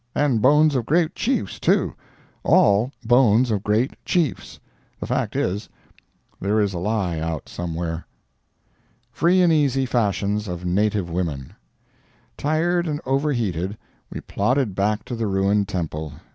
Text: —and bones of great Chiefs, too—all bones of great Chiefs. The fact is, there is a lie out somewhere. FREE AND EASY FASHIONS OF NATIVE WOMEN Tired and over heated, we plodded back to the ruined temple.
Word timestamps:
—and 0.15 0.41
bones 0.41 0.73
of 0.73 0.87
great 0.87 1.13
Chiefs, 1.13 1.59
too—all 1.59 2.91
bones 3.05 3.51
of 3.51 3.61
great 3.61 3.93
Chiefs. 4.03 4.59
The 4.99 5.05
fact 5.05 5.35
is, 5.35 5.69
there 6.39 6.59
is 6.59 6.73
a 6.73 6.79
lie 6.79 7.19
out 7.19 7.47
somewhere. 7.47 8.07
FREE 9.11 9.43
AND 9.43 9.53
EASY 9.53 9.85
FASHIONS 9.85 10.47
OF 10.47 10.65
NATIVE 10.65 11.07
WOMEN 11.07 11.53
Tired 12.35 12.87
and 12.87 12.99
over 13.05 13.31
heated, 13.31 13.77
we 14.09 14.21
plodded 14.21 14.73
back 14.73 15.05
to 15.05 15.15
the 15.15 15.27
ruined 15.27 15.67
temple. 15.67 16.13